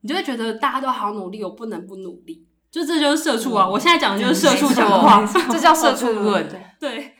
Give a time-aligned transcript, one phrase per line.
[0.00, 2.46] 你就会觉得大家都好努力，我不能不努力。
[2.70, 3.68] 就这就是社畜啊！
[3.68, 6.46] 我现在讲的就是社畜讲的话，这叫社畜论。
[6.78, 7.14] 对。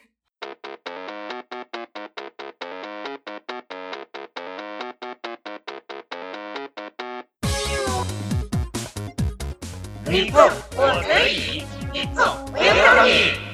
[10.10, 10.38] 你不，
[10.76, 12.20] 我可以；你不，
[12.52, 13.47] 我要你。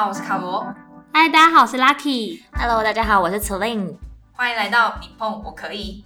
[0.00, 0.74] 好，我是卡罗。
[1.12, 2.40] 嗨，大家好，我是 Lucky。
[2.52, 3.96] Hello，大家好，我是 Celine。
[4.32, 6.02] 欢迎来到你碰我可以。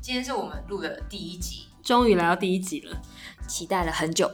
[0.00, 2.96] 今天是我们录的第一集，终于来到第一集了，
[3.48, 4.30] 期待了很久。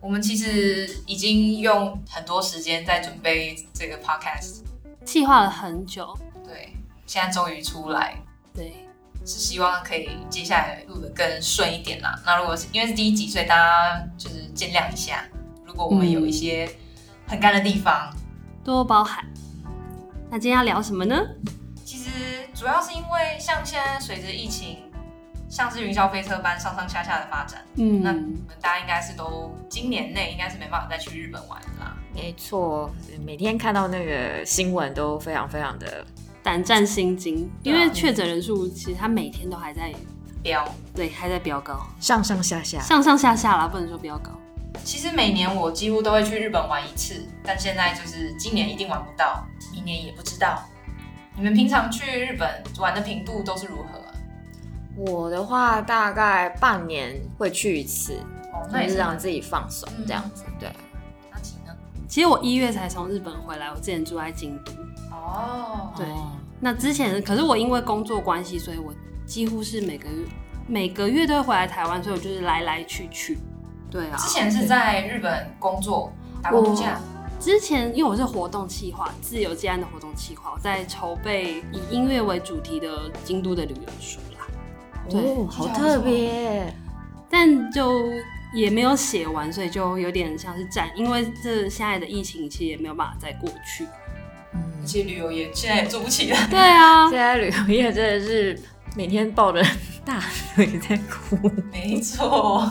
[0.00, 4.62] 我们其实已经用很多时间在准备这个 podcast，
[5.04, 6.18] 计划了很久。
[6.42, 6.74] 对，
[7.06, 8.16] 现在终于出来。
[8.54, 8.88] 对，
[9.26, 12.18] 是希望可以接下来录的更顺一点啦。
[12.24, 15.22] 那如果是因为是第一集，所以大家就是见谅一下。
[15.66, 16.66] 如果我们有一些
[17.26, 18.10] 很干的地方，
[18.64, 19.24] 多包涵。
[20.30, 21.20] 那今天要聊什么呢？
[21.84, 22.10] 其实
[22.54, 24.78] 主要是因为像现在随着疫情，
[25.48, 31.96] 像是云霄飞车般上上下下的发展，嗯，那我们大家应该是都今年内应该是没办法再去日本玩啦。
[32.14, 32.90] 没错，
[33.24, 36.04] 每天看到那个新闻都非常非常的
[36.42, 39.92] 胆战心惊，因为确诊人数其实它每天都还在
[40.42, 44.30] 飙，对，还在飙高，上上下下，上上下下啦，不能说飙高。
[44.84, 50.62] 其实每年我几乎都会去日本玩一次，但现在就是今年一定玩不到，明年也不知道。
[51.36, 54.00] 你们平常去日本玩的频度都是如何？
[54.94, 58.14] 我的话大概半年会去一次，
[58.52, 60.44] 哦，那也是让自己放松这样子。
[60.60, 60.68] 对，
[61.30, 61.74] 阿奇呢？
[62.06, 64.72] 其实我一月才从日本回来，我之前住在京都。
[65.10, 66.06] 哦，对，
[66.60, 68.92] 那之前可是我因为工作关系，所以我
[69.24, 70.26] 几乎是每个月
[70.66, 73.38] 每个月都会回来台湾，所以我就是来来去去。
[73.92, 76.10] 对啊，之前是在日本工作
[76.42, 76.98] 打工度假。
[77.38, 84.46] 之前因为我是活动企划，自由接案的活动企划，我在筹备以音乐为主题的京都的旅游书啦。
[85.10, 86.72] 对，好特别。
[87.28, 88.10] 但就
[88.54, 93.86] 也没有写完，所以就有点像是站，因为这现在的疫情其实也没有办法再过去。
[94.54, 96.38] 嗯，而且旅游业现在也做不起了。
[96.48, 98.56] 对啊，现在旅游业真的是
[98.94, 99.60] 每天抱着
[100.04, 100.22] 大
[100.54, 101.50] 腿在哭。
[101.72, 102.70] 没错。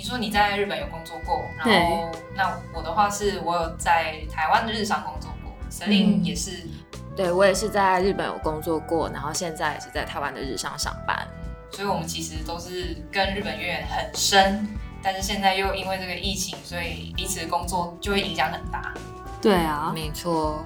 [0.00, 6.66] 你说你在日本有工作过，然后那我的话是我有在台湾的日商工作过，神灵也是，
[7.14, 11.28] 对我也是在日本有工作过，然后现在也是在台湾的日商上班，
[11.70, 14.66] 所以我们其实都是跟日本渊源很深，
[15.02, 18.94] 但是现在又因为这个疫情，所以彼此的工作就会影响很大。
[19.42, 20.64] 对啊，没错。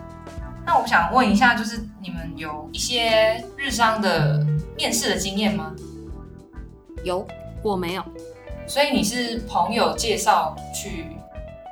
[0.64, 4.46] 那我想问一下，就是你们有一些日商的
[4.76, 5.74] 面试的经验吗？
[7.02, 7.26] 有，
[7.64, 8.04] 我没有。
[8.66, 11.04] 所以你是朋友介绍去，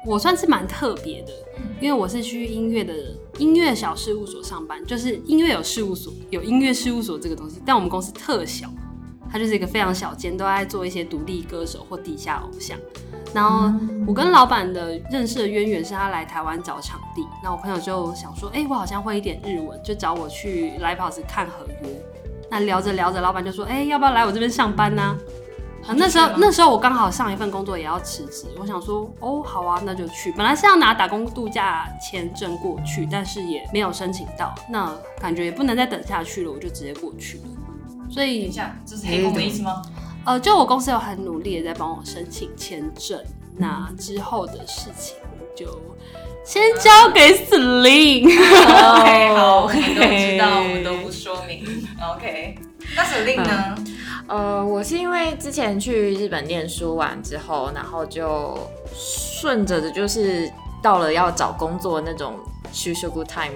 [0.06, 1.32] 我算是蛮特别的，
[1.80, 2.94] 因为我是去音乐的
[3.38, 8.68] 音乐小事务所上班，就是音乐有事务所，有音乐事务所这个东西，但我们公司特小，
[9.30, 12.78] 它就是一个非常小间，都在做一些独立歌手或地下偶像。
[13.32, 13.72] 然后
[14.06, 21.88] 我跟老板的认识的渊源是他来台湾找场地，那我朋友就想说，哎，我好像会一点日文，就找我去 Live House 看合约。
[22.50, 25.02] 那聊着聊着，老板就说，哎，要不要来我这边上班呢？
[25.02, 25.16] 啊，
[25.88, 30.32] 那时候那时候我刚好上一份工作也要辞职，我想说哦，好啊，那就去。
[30.32, 37.44] 本来是要拿打工度假签证过去，但是也没有申请到，那感觉也不能再等下去了，我就直接过去了。
[38.10, 39.82] 所以，等一下，这是黑工的意思吗？
[40.24, 43.20] 呃，就我公司有很努力的在帮我申请签证，
[43.56, 45.16] 那之后的事情
[45.56, 45.66] 就
[46.44, 48.26] 先交给 Celine。
[48.26, 51.64] OK，好，我们都知道，我们都不说明。
[52.14, 52.56] OK，
[52.94, 53.81] 那 Celine 呢？
[54.28, 58.58] 呃，我是因为之前去日本念书完之后，然后就
[58.94, 60.50] 顺着的，就是
[60.82, 62.38] 到了要找工作那种
[63.12, 63.52] good time，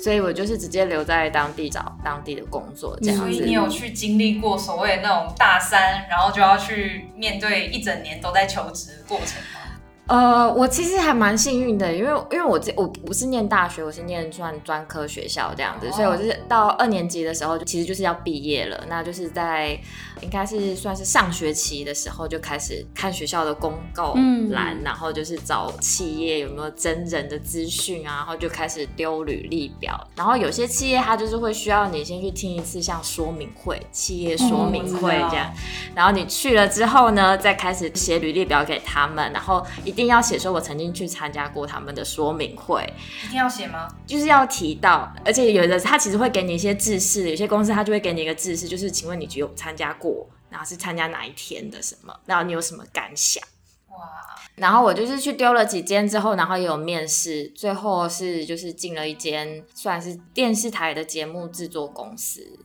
[0.00, 3.22] 所以我就是直接留在当地找当地的工作这样子。
[3.22, 9.60] 所以你有去经历过所谓那种大三，然后就要去面对一整年都在求职过程吗？
[10.06, 19.78] 呃，我其实还蛮幸运的，因为因为我这我不是念大学，我是念专专科学校这样子，所以我就是到二年级的时候，其实就是要毕业了，那就是在。
[20.22, 24.14] 应该是算是上学期的时候就开始看学校的公告
[24.50, 30.00] 栏，然后就是找企业有没有真人的资讯啊，然后就开始丢履历表。
[30.14, 35.52] 然后有些企业它就是会需要你先去听一次像说明会，企业说明会这样。
[35.94, 39.30] 然后你去了之后呢，再开始写履历表给他们。
[39.32, 42.84] 然后一定要写说我曾经去参加过他们的说明会，
[43.24, 43.88] 一定要写吗？
[44.06, 53.42] 就是要提到，而且有的他其实会给你一些制式，有些公司他就会给你一个制式，就是请问你有参加过，然后是参加哪一天的什么，然后你有什么感想？
[53.88, 53.96] 哇！
[54.56, 62.58] 然后我就是去丢了几间之后，然后也有面试，最后是就是进了一间算是电视台的节目制作公司。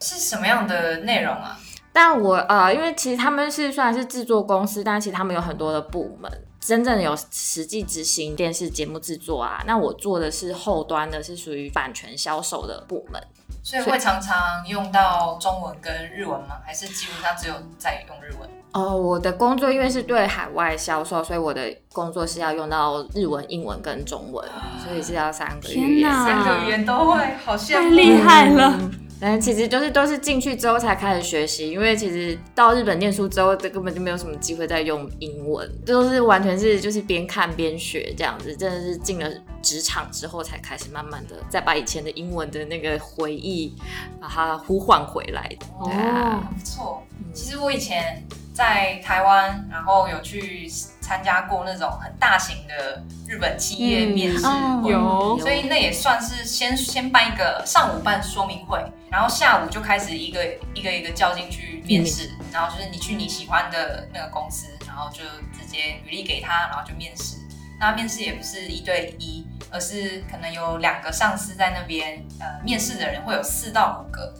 [0.00, 1.58] 是什么样的内容啊？
[1.92, 9.62] 但我呃，因为其实他们是虽然是制作公司，但其实他们有很多的部门，真正有实际执行电视节目制作啊。
[9.66, 13.22] 那我做的是后端的，是属于版权销售的部门。
[13.62, 16.56] 所以会常常用到中文跟日文吗？
[16.64, 18.48] 还是基本上只有在用日文？
[18.72, 24.46] 哦，我的工作因为是对海外销售，所以我的工作是要用到日文、英文跟中文，
[24.82, 28.78] 所以是要三个语言，三个语言都会，好像太厉害了。
[29.20, 39.28] 但其实就是都是进去之后才开始学习，因为其实到日本念书之后，这根本就没有什么机会再用英文，都是完全是就是边看边学这样子，真的是进了
[39.60, 43.74] 职场之后才开始慢慢的再把以前的英文的那个回忆
[44.20, 45.50] 把它呼唤回来。
[45.78, 47.02] 哦，不错。
[47.32, 50.70] 其实我以前在台湾，然后有去。
[51.08, 54.44] 参加过那种很大型的日本企业面试，
[54.84, 58.78] 有，所以那也算是先先办一个上午办说明会，
[59.10, 60.44] 然后下午就开始一个
[60.74, 65.22] 一个一个叫进去面试，然后就是你去你喜欢的那个公司，然后就
[65.52, 67.36] 直接履历给他，然后就面试。
[67.80, 74.34] 那面试也不是一对一，而是可能有两个上司在那边，呃，面试的人会有四到五个，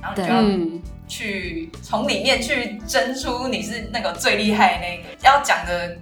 [0.00, 0.82] 然后你就要。
[1.08, 5.98] 去从里面去争出你是那个最厉害那个，要讲的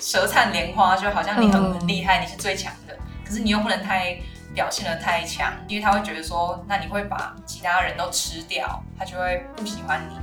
[0.00, 2.96] 舌灿莲花，就好像你很很厉害，你是最强的。
[3.22, 4.16] 可是你又不能太
[4.56, 10.16] 表现的太强，因为他会觉得说，那你会把其他人都吃掉，他就会不喜欢你。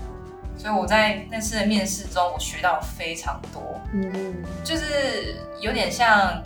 [0.57, 6.41] 所以我在那次的面试中，我学到了非常多，嗯，就是有点像，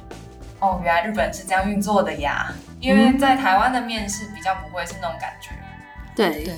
[0.59, 2.53] 哦，原来日本是这样运作的呀。
[2.79, 5.51] 因为在台湾的面试比较不会是那种感觉，
[6.13, 6.53] 对对。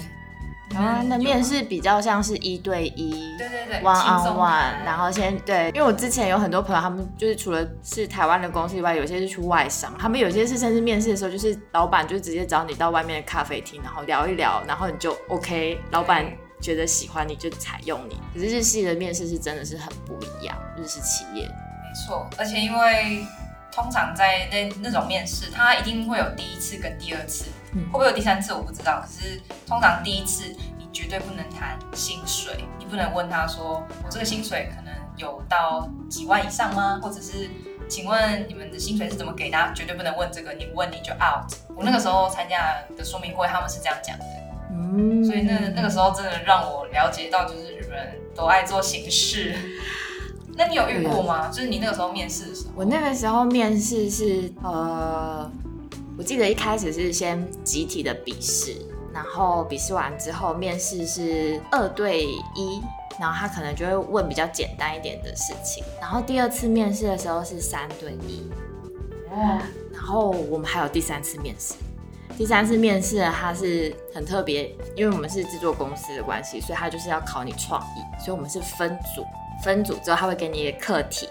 [0.69, 16.25] 台湾的面试比较像是一对一，对对对，one on one，然后先对，因为我之前有很多朋友，他们就是除了是台湾的公司以外，有些是去外商，他们有些是甚至面试的时候，就是老板就直接找你到外面的咖啡厅，然后聊一聊，然后你就 OK，老板
[16.61, 18.17] 觉得喜欢你就采用你。
[18.33, 23.25] 可是日系的面试是真的是很不一样，日式企业，没错，而且因为
[23.71, 27.45] 通常在那那种面试，他一定会有第一次跟第二次。
[27.73, 30.43] 会不会有第三次我不知道，可是通常第一次
[30.77, 36.99] 你绝对不能谈薪水，你不能问他说我这个薪水可能有到几万以上吗？
[37.01, 37.49] 或者是
[37.87, 39.71] 请问你们的薪水是怎么给的？
[39.75, 41.51] 绝对不能问这个，你问你就 out。
[41.75, 44.25] 我那个时候参加的说明会，他们是这样讲的，
[44.71, 49.55] 嗯，所以那那个时候真的让我了解到，就是日本人都爱做形式。
[50.57, 51.47] 那你有遇过吗？
[51.49, 55.49] 就是你那个时候面试的时候，我那个时候面试是呃。
[56.19, 58.75] 我记得一开始是先集体的笔试，
[59.13, 62.81] 然后笔试完之后面试是二对一，
[63.17, 68.51] 然后他可能就会问比较简单一点的事情，然后第二次面试的时候是三对一，
[69.31, 69.61] 哦，
[69.93, 71.75] 然后我们还有第三次面试，
[72.37, 79.23] 第三次面试它是很特别，因为我们是制作公司的关系，所以他就是要考你创意，所以我们是分组，
[79.63, 81.29] 分组之后他会给你一个课题。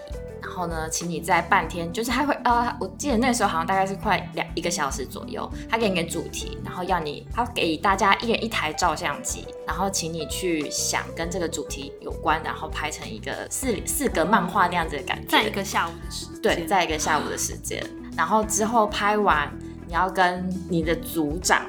[0.49, 15.27] 然后呢，请你在半天，就是他会呃，我记得那时候好像大概是快两一个小时左右，他给你个主题，然后要你，他给大家一人一台照相机，然后请你去想跟这个主题有关，然后拍成一个四四格漫画那样子的感觉。
[15.27, 16.41] 在一个下午的时间。
[16.41, 17.83] 对，在一个下午的时间，
[18.17, 19.47] 然后之后拍完，
[19.85, 21.61] 你要跟你的组长，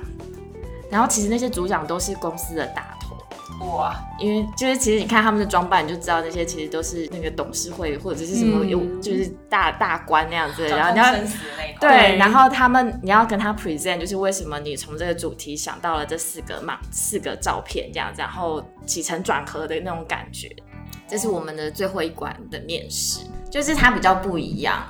[0.90, 2.96] 然后其实那些组长都是公司的大。
[3.60, 11.12] 哇，因为就是其实你看他们的装扮，你就知道那些其实都是那个董事会或者是什么有就是大大官那样子，然后你要
[11.78, 20.48] 对，然后他们你要跟他 present，就是为什么你从这个主题想到了这四个嘛四个照片这样子，然后起承转合的那种感觉，
[21.06, 24.82] 这是我们的最后一关的面试，就是它比较不一样，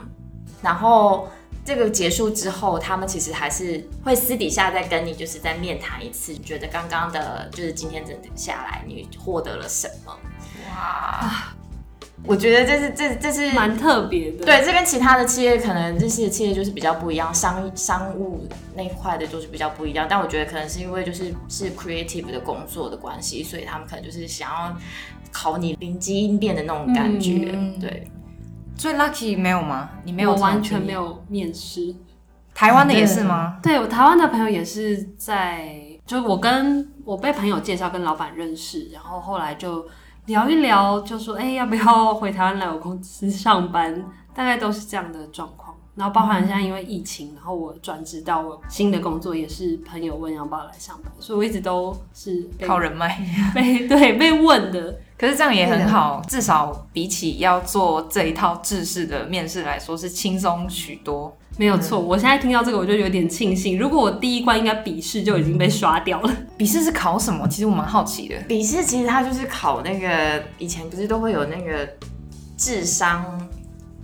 [0.62, 1.28] 然后。
[1.70, 6.32] 这个结束之后，他们其实还是会私底下再跟你，就是再面谈一次。
[6.32, 10.12] 你觉得刚刚的，就是今天整下来，你获得了什么？
[10.68, 11.54] 哇！
[12.24, 14.44] 我觉得这是这这是蛮特别的。
[14.44, 20.08] 对，这跟其他的企业可能这些企业就是比较不一样，商商务那块的就是比较不一样。
[20.10, 24.76] 但我觉得可能是因为就是是 creative 的工作的关系，所以他们可能就是想要
[25.30, 27.56] 考你灵机应变的那种感觉。
[27.80, 28.10] 对。
[28.80, 29.90] 所以 Lucky 没有吗？
[30.04, 31.94] 你没有我完全没有面试，
[32.54, 33.58] 台湾的也是吗？
[33.62, 39.86] 对，我台湾的朋友也是在，就是我跟我被朋友介绍跟老板认识，然后后来就
[40.24, 44.02] 聊一聊，就说哎、要不要回台湾来我公司上班？
[44.32, 45.76] 大概都是这样的状况。
[45.94, 53.22] 然后包含现在因为疫情，然后我转职到我新的工作，也是朋友问要不要来上班，所以我一直都是靠人脉。
[53.54, 54.98] 被对被问的。
[55.20, 61.36] 可是这样也很好，至少比起要做这一套制式的面试来说，是轻松许多。
[61.58, 63.78] 没有错，我现在听到这个我就有点庆幸。
[63.78, 67.46] 如果我第一关应该笔试就已经被刷掉了， 笔试是考什么？
[67.48, 68.36] 其实我蛮好奇的。
[68.48, 71.86] 笔试其实它就是考那个以前不是都会有那个
[72.56, 73.46] 智商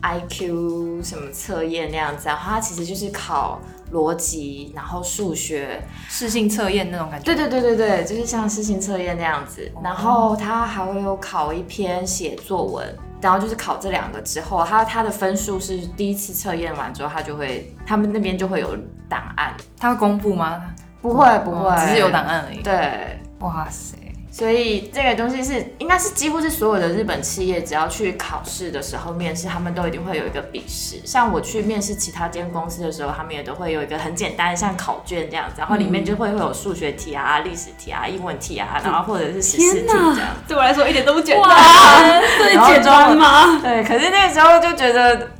[0.02, 3.60] IQ 什么测验那样子，然后它其实就是考
[3.92, 7.24] 逻辑，然后数学，试性测验那种感觉。
[7.24, 9.70] 对对对对对，就是像试性测验那样子。
[9.82, 18.76] 然后它还会有考一篇写作文，然后就是考这两个之后，它它的分数是第一次测验完之后，它就会他们那边就会有
[19.08, 19.54] 档案。
[19.78, 20.62] 他会公布吗？
[21.02, 22.62] 不会不会，哦只是有档案而已。
[22.62, 23.96] 对，哇塞，
[24.36, 31.00] 所以这个东西是应该是几乎是所有的日本企业只要去考试的时候面试，他们都一定会有一个笔试。
[31.06, 40.14] 像我去面试其他间公司的时候，他们也都会有一个很简单的像考卷这样子，然后里面就会会有数学题啊、历史题啊、英文题啊，然后或者是十四题这样。
[40.46, 43.58] 对我来说一点都不简哇单。，最简单吗？
[43.62, 45.30] 对，可是那个时候就觉得。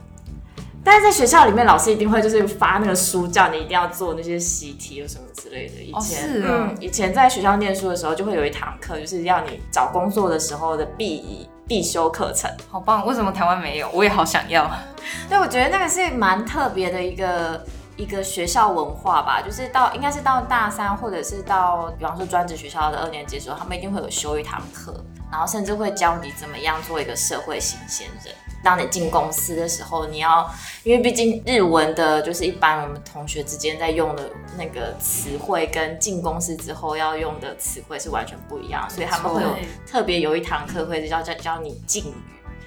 [0.87, 5.83] 但是在学校里面，老师一定会就是发那个书，叫你一定要做那些习题或什么之类的。
[5.83, 12.49] 以哦前，是哦嗯，以前在学校念书的时候，就会有一堂课，就是要你找工作的时候的必必修课程。
[12.71, 13.05] 好棒！
[13.05, 13.91] 为什么台湾没有？
[13.93, 14.71] 我也好想要。
[15.29, 17.67] 对，我觉得那个是蛮特别的一个
[17.97, 24.95] 一个学校文化吧，就是到应该是到大三或者是到比方说专职学校的二年级的时候，他们一定会有修一堂课，
[25.33, 28.33] 然后甚至会教你怎么样做一个社会新鲜人。
[28.67, 30.45] 当你进公司的时候，你要
[30.83, 39.57] 因为毕竟日文的，就是一般我们同学之间在用的那个词汇，跟进公司之后要用的词汇是完全不一样，所以他们会有
[39.87, 42.15] 特别有一堂课会教教教你敬语。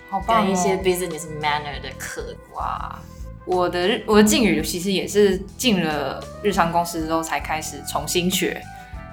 [0.10, 0.46] 好棒、哦！
[0.46, 2.98] 跟一些 business manner 的课，哇，
[3.44, 8.62] 我的日我的敬语其实也是进了日常公司之后才开始重新学。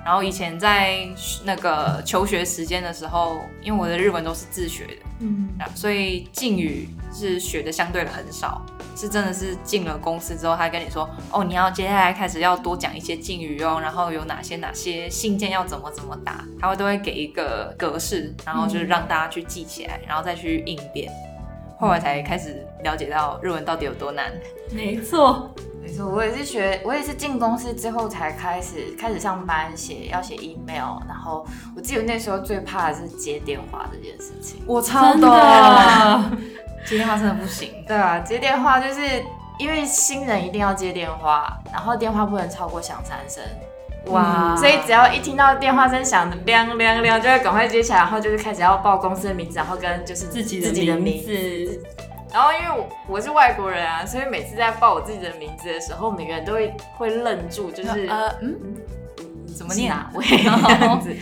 [0.06, 1.00] 然后以前在
[1.42, 21.12] 那个求学时间的时候，因为我的日文都是自学的，嗯，所以敬语是学的相对的很少，是真的是进了公司之后，他跟你说，哦，你要接下来开始要多讲一些敬语哦，然后有哪些哪些信件要怎么怎么打，他会都会给一个格式，然后就是让大家去记起来，然后再去应变。
[21.78, 24.32] 后来才开始了解到日文到底有多难。
[24.72, 25.50] 没错，
[25.82, 34.62] 没错，我也是学，我也是进公司之后才开始开始上班，写要写 email，然后我记得那时候最怕的是接电话这件事情。
[34.66, 36.30] 我超的，
[36.84, 37.84] 接电话真的不行。
[37.86, 39.00] 对啊，接电话就是
[39.58, 43.42] 因为新人一定要接电话，然后电话不能超过响三声。
[44.06, 51.80] 哇，所以只要一听到电话声响的亮亮亮，就会赶快接起来，然后就是开始要报公司的名字，然后跟就是自己自己的名名字，
[52.32, 58.56] 然后因为我我是外国人啊，所以每次在报我自己的名字的时候，每个人都会会愣住，就是呃嗯，
[59.56, 61.14] 怎么念哪位 这样子。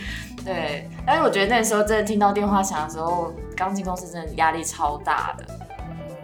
[0.43, 5.45] 对，但是我觉得那时候真的听到电话响的时候，刚进公司真的压力超大的。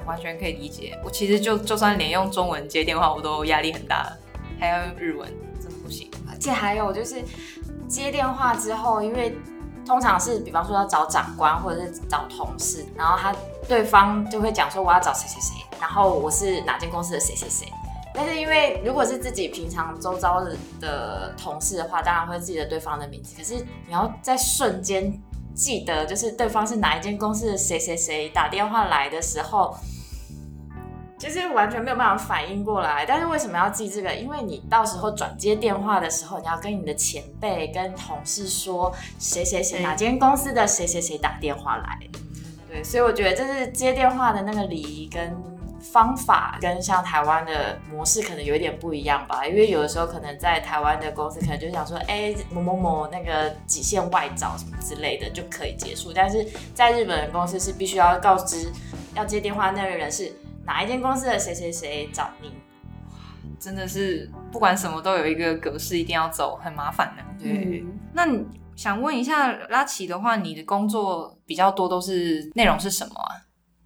[0.04, 0.98] 完全可以理解。
[1.06, 4.12] 我其实就就算连用中文接电话，我都压力很大，
[4.60, 5.30] 还要用日文，
[6.42, 7.24] 而且还有就是
[7.88, 9.38] 接电话之后，因为
[9.86, 13.32] 通常是比方说要找长官或者是找同事，然后他
[13.68, 17.72] 对方就会讲说我要找谁谁谁，然后我是哪间公司的谁谁谁。
[18.12, 23.36] 但是因为如果是自己平常周遭的的同事的话，当然会记得对方的名字。
[23.38, 25.14] 可是你要在瞬间
[25.54, 29.78] 记得，就是对方是哪一间公司的谁谁谁打电话来的时候，
[31.22, 33.06] 就是完全没有办法反应过来。
[33.06, 34.12] 但是为什么要记这个？
[34.12, 42.00] 因为你到时候转接电话的时候，你要跟你的前辈、跟同事说谁谁谁哪间公司的谁谁谁打电话来。
[42.68, 45.38] 对，所以我觉得这是接电话的那个礼仪跟
[45.80, 49.46] 方法，跟像台湾的模式可能有一点不一样吧。
[49.46, 56.12] 因为有的时候可能在台湾的公司，可能就想说，哎、某某某那个几线外找什么之类的就可以结束。
[56.12, 58.72] 但是在日本的公司是必须要告知
[59.16, 60.34] 要接电话那个人是
[60.72, 62.50] 哪一间公司的谁谁谁找你。
[63.60, 67.44] 真的是不管什么都有一个格式，一定要走，很麻烦的。
[67.44, 68.44] 对，嗯那你
[68.76, 73.36] 想问一下拉奇的话，你的工作比较多都是内容是什么啊？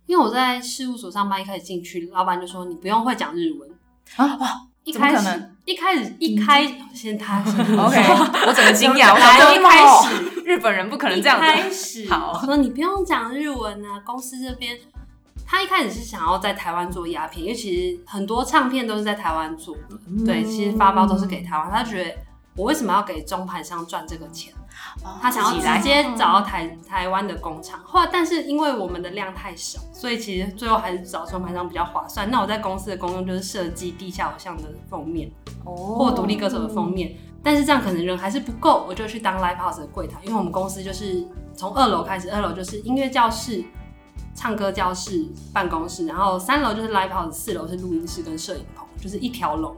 [0.05, 3.69] 因为我在事务所上班，一开始进去，老板就说你不用会讲日文。
[4.17, 4.47] 啊哇
[4.83, 6.63] 一开始可能，一开始一开
[6.93, 7.99] 先他先，OK，
[8.47, 11.73] 我整个惊讶， 我来一开始日本人不可能这样一开子。
[11.73, 14.77] 始好说你不用讲日文啊，公司这边。
[15.45, 21.69] 他一开始是想要在台湾做鸦片，因为其实很多唱片都是在台湾做的，对，其实发包都是给台湾。
[21.69, 22.15] 他觉得
[22.55, 24.53] 我为什么要给中盘商赚这个钱？
[25.03, 32.29] 哦他想要直接找到台台湾的工厂，后来但是因为我们的量太少，所以其实最后还是找中盘商比较划算。
[32.29, 35.31] 那我在公司的功用就是设计地下偶像的封面
[35.63, 41.25] 哦或独立歌手的封面，但是这样可能人还是不够，我就去当 live house 的柜台，因为我们公司就是
[41.55, 43.63] 从二楼开始，二楼就是音乐教室。
[44.35, 49.75] 唱歌教室、办公室，然后三楼就是 live house，四楼是录音室跟摄影棚，就是一条龙，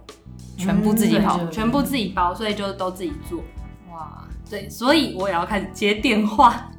[0.58, 3.40] 全部自己跑，嗯全部自己包，所以就都自己做。
[3.92, 6.72] 哇，对，所以我也要开始接电话。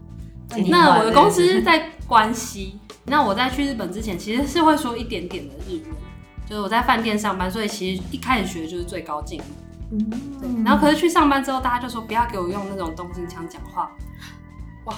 [0.66, 5.94] 那我的公司在关西，那我在去日本之前其实是会说一点点的日文，
[6.46, 9.40] 就是我在饭店上班，所以其实一开始学的就是最高境。
[9.90, 13.90] 嗯然后可是去上班之后，大家就说不要给我用那种东京腔讲话，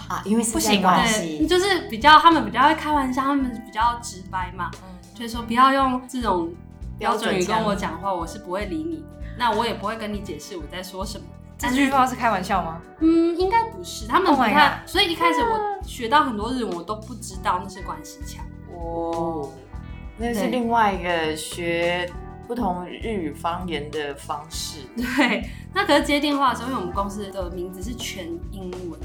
[0.08, 4.70] 啊，因为是在不行关系，就是比较他们比较会开玩笑，他们比较直白嘛，
[5.14, 6.52] 就是说不要用这种
[6.98, 9.04] 标准语跟我讲话，我是不会理你，
[9.38, 11.24] 那我也不会跟你解释我在说什么。
[11.58, 12.80] 这句话是开玩笑吗？
[13.00, 18.42] 嗯，应该不是，他们 Oh 不 my 太 God 所以一开始我学到很多日文，我都不知道那是关系腔。
[18.74, 19.50] 哦，
[20.16, 22.10] 那是另外一个学
[22.48, 24.78] 不同日语方言的方式。
[24.96, 28.98] 对，那可是接电话的时候，因为我们公司的名字是全英文，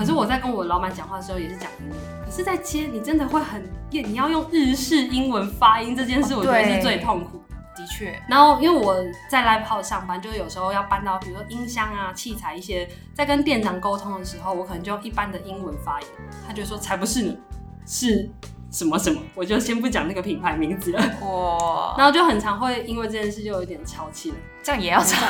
[0.00, 7.38] 可是我在跟我老板讲话的时候也是讲英文，可是，在接你真的会很厌，你要用日式英文发音这件事，哦我觉得是最痛苦。
[7.76, 8.96] 的确，然后，因为我
[9.30, 16.06] 在 live house 上班，就是有时候要搬到，比如说音箱啊、器材一些，在跟店长沟通的时候，我可能就用一般的英文发音，
[16.46, 17.38] 他就说才不是你，
[17.84, 18.26] 是
[18.70, 20.98] 什么什么，我就先不讲那个品牌名字了。
[21.20, 25.26] 哇， 然后就很常会因为这件事就有点吵起来，这样也要 吵，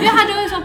[0.00, 0.58] 因为他就会说，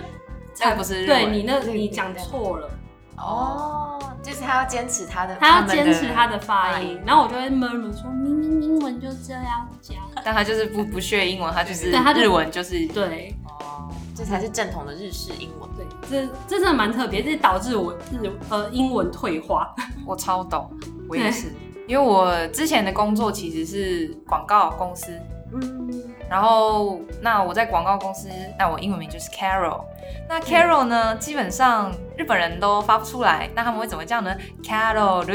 [0.53, 2.69] 才不是对你那你讲错了，
[3.19, 13.35] 哦，就是他要坚持他的，他要坚持他的发音，然后我就会 murmur 说，明明英文就这样讲，但他就是不不学英文，他就是对他日文就是对。
[13.45, 15.69] 哦，这才是正统的日式英文。
[15.77, 19.73] 对，这这真的蛮特别，这导致我日呃英文退化。
[20.05, 20.69] 我超懂，
[21.07, 21.53] 我也是，
[21.87, 25.11] 因为我之前的工作其实是广告公司，
[25.53, 29.83] 嗯，然后那我在广告公司，那我英文名就是 Carol。
[30.27, 35.25] 那 Carol 呢，基本上日本人都发不出来，那他们会怎么叫呢？Carol。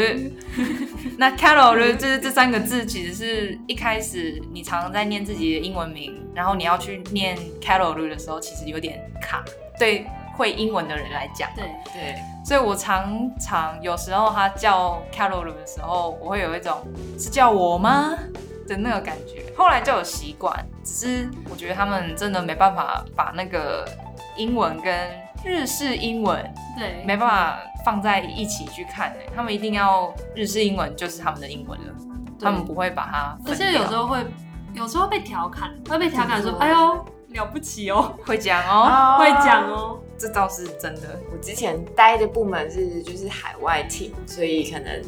[1.19, 9.45] 那 Carol 就是这三个字，其实是一开始你常常在念自己的英文名，然后你要去念 Carol 的时候，其实有点卡，
[9.79, 11.51] 对会英文的人来讲。
[11.55, 16.83] 对，对，所以我常常有时候他叫 Carol 的时候，我会有一种
[17.19, 18.17] 是叫我吗
[18.67, 19.45] 的那个感觉。
[19.57, 23.89] 后来就有习惯，只是我觉得他们真的没办法把那个
[24.37, 25.11] 英文跟
[25.45, 26.43] 日式英文
[26.79, 31.95] 对，没办法放在一起去看、欸，他们一定要日式英文就是他们的英文了，
[32.41, 33.73] 他们不会把它而且。
[33.73, 34.25] 有时候会，
[34.73, 40.01] 有时候被调侃，会被调侃说怎：“么说哎呦，了不起哦， 会讲哦，会讲哦。
[40.17, 41.21] 这倒是真的。
[41.33, 45.03] 我之前待的部门是就是海外 team，所以可能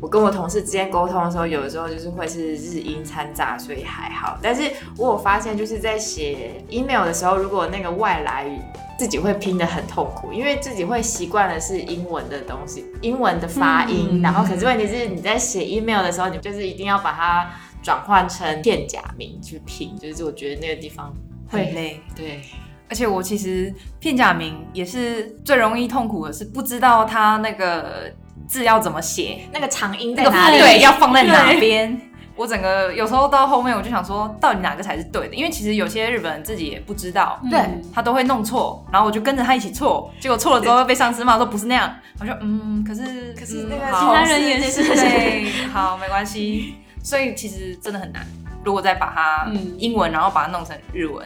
[0.00, 4.38] 我跟我同事之间沟通的时候，有的时候就是会是日英掺杂，所以还好。
[4.42, 8.58] 但是我有发现，就是在写 email 的时候，如果那个外来语。
[8.96, 17.50] 自己会拼的很痛苦，因为自己会习惯的是英文的东西，英文的发音，嗯然后可是问题是你在写 email 的时候，你就是一定要把它
[17.82, 21.12] 转换成片假名去拼，就是我觉得那个地方
[21.50, 22.40] 会会累，对
[22.88, 28.08] 而且我其实片假名也是最容易痛苦的，是不知道它那个
[28.46, 30.58] 字要怎么写，那个长音那个在哪里？
[30.58, 32.00] 对 要放在哪边。
[32.36, 35.34] 我整个有时候到后面我就想说，到底哪个才是对的？
[35.36, 37.60] 因为其实有些日本人自己也不知道，嗯对
[37.94, 46.74] 他都会弄错，然后我就跟着他一起错，结果错了之后又被上司骂说不是那样，我说嗯，可是可是那个其他人也是对，好没关系。
[47.04, 48.26] 所以其实真的很难，
[48.64, 51.24] 如果再把它嗯英文，然后把它弄成日文，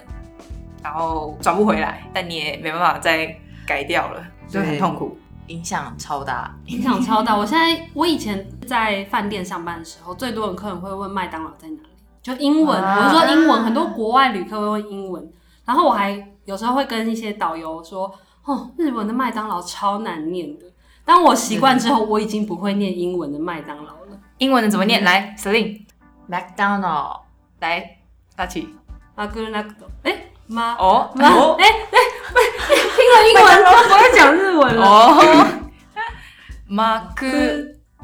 [0.82, 5.16] 然后转不回来，但你也没办法再改掉了，就很痛苦。
[5.48, 6.54] 影响超大。
[6.66, 7.36] 影响超大。
[7.36, 11.88] 我现在我以前在饭店上班的时候，最多的客人会问麦当劳在哪里，
[12.22, 15.30] 就英文，啊我是说英文，很多国外旅客会问英文，
[15.64, 18.12] 然后我还有时候会跟一些导游说，
[18.44, 20.66] 哦，日文的麦当劳超难念的。
[21.04, 24.20] 当我习惯之后，我已经不会念英文的麦当劳了。
[24.38, 25.02] 英文的怎么念？
[25.02, 27.20] 来，Celine，McDonald
[27.60, 27.98] 来，
[28.36, 28.68] 大起。
[29.14, 31.98] 马格那个，哎妈，哦妈，哦哎哎，
[33.08, 34.86] 听了英文都不会讲日文了。
[34.86, 35.46] 哦，
[36.68, 37.26] 马克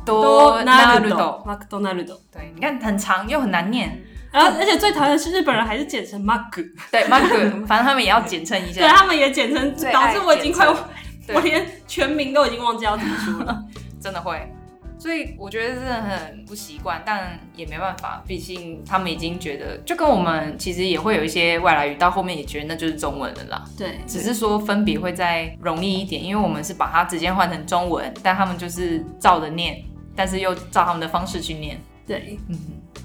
[0.04, 2.18] 多纳鲁多多，马克多纳鲁多。
[2.32, 4.02] 对，你看很长又很难念。
[4.32, 6.50] 然后，而且最讨厌的是日本人还是简称 Mark，
[6.90, 7.28] 对，马克，
[7.66, 8.88] 反正他们也要简称一下 对。
[8.88, 13.62] 他们也简称，导致我已经快我连全名都已经忘记要怎么说了。
[14.02, 14.52] 真的会。
[15.04, 23.62] 所以我觉得真的很不习惯，但也没办法，毕竟他们已经觉得，就跟我们其实也会有一些外来语，到后面也觉得那就是中文了啦。
[23.76, 29.78] 对，只是说分别会再容易一点，因为我们是把它直接换成中文，但他们就是照着念，
[30.16, 31.78] 但是又照他们的方式去念。
[32.06, 32.58] 对，嗯，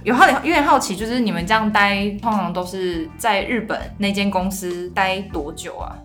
[0.06, 6.00] 有好有点好奇，就是你们这样待，通常都是在日本那间公司待多久啊？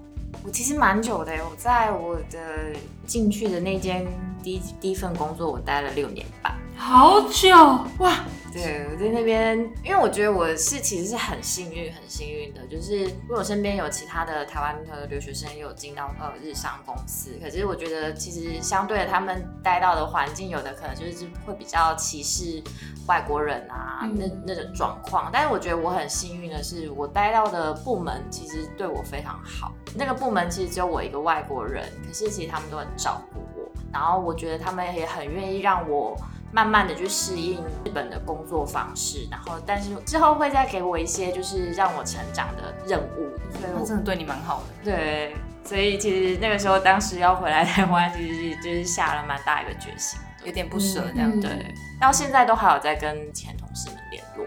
[0.47, 4.07] 我其实蛮久的，我在我的进去的那间
[4.43, 6.54] 第一第一份工作，我待了六年半。
[6.77, 7.51] 好久
[7.99, 8.25] 哇！
[8.53, 22.63] 对，我在那边，因为我觉得我是其实是很幸运，很幸运的，就是因为我身边有其他的台湾的留学生也有进到呃日商公司，可是我觉得其实相对的他们待到的环境，有的可能就是会比较歧视
[23.09, 25.31] 外国人啊，嗯那那种状况。
[25.33, 29.73] 但是我觉得我很幸运的是，我待到的部门其实对我非常好。
[29.97, 36.17] 那个部门其实只有我一个外国人，可是其实他们都很照顾我，然后我觉得他们也很愿意让我。
[36.55, 44.65] 慢慢的去适应日本的工作方式，然后但是之后会再给我一些就是让我成长的任务，所以我真的对你蛮好的。
[44.85, 50.21] 对，所以其实那个时候当时要回来台湾，其实就是下了蛮大一个决心。
[50.45, 51.29] 有点不舍这样。
[51.29, 54.47] 嗯对，到现在都还有在跟前同事们联络。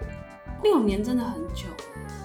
[0.64, 1.66] 六年真的很久。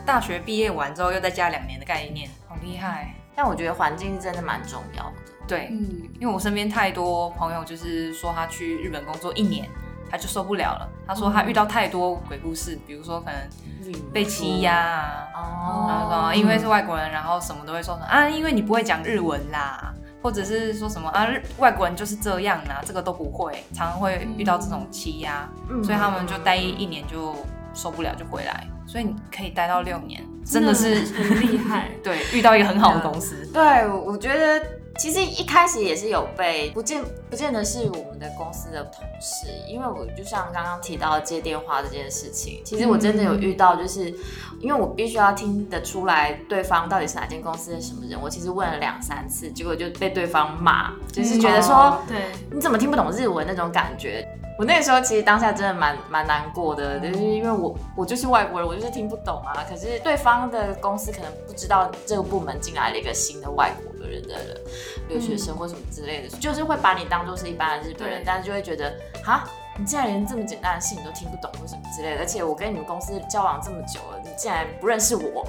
[0.06, 3.14] 大学毕业完之后又再加两年的概念，好厉害。
[3.34, 5.12] 但我觉得环境是真的蛮重要的。
[5.46, 9.68] 对，嗯，因为我身边太多朋友就是说他去日本工作一年，
[10.10, 10.88] 他就受不了了。
[11.06, 15.86] 他说他遇到太多鬼故事，比如说可能被欺压啊，哦。
[15.88, 25.82] 然后说因为是外国人，然后什么都会说什么啊，因为你不会讲日文啦，或者是说什么啊，日外国人就是这样啦，这个都不会，常常会遇到这种欺压，嗯。
[25.82, 27.34] 所以他们就待一年就
[27.74, 31.90] 受不了就回来，所以你可以待到六年，真的是很厉害。
[32.02, 33.46] 对遇到一个很好的公司。
[33.52, 34.64] 对，我觉得
[34.98, 44.12] 其实一开始也是有被，不见不见得是我们的公司的同事，因为我就像刚刚提到接电话这件事情，其实我真的有遇到，就是、
[44.60, 52.18] 因为我必须要听得出来对方到底是哪间公司的什么人，我其实问了两三次，结果就被对方骂，就是觉得说、哦对，
[52.50, 54.26] 你怎么听不懂日文那种感觉。
[54.58, 59.64] 我那个时候其实当下真的蛮蛮难过的，就是因为我我就是外国人，我就是听不懂啊。
[59.68, 64.60] 可是对方的公司可能不知道这个部门进来了一个新的外国的人的
[65.08, 68.92] 留学生或什么之类的，就是会把你当做是一般的日本人，但是就会觉得
[69.24, 69.44] 哈，
[69.78, 75.44] 你竟然连这么简单的事情都听不懂或什么之类的，而且我跟你们公司交往这么久了，你竟然不认识我，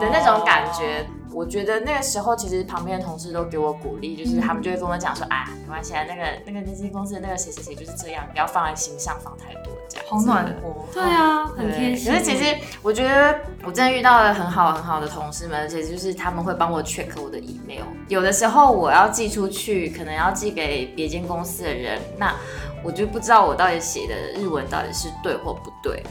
[0.00, 1.04] 的那种感觉。
[1.34, 10.06] 我觉得那个时候，其实旁边的同事都给我鼓励，就是他们就会跟我讲说，啊，没关系啊，那个那个经纪公司的那个谁谁谁就是这样，不要放在心上，放太多这样。
[10.08, 12.12] 好暖和，对啊，很贴心。
[12.12, 17.84] 可是其实我觉得我真的遇到了很好很好的同事们，而且就是他们会帮我 check 我的 email。
[18.08, 22.32] 有的时候我要寄出去，可能要寄给别间公司的人，那
[22.84, 26.02] 我就不知道我到底写的日文到底是对或不对。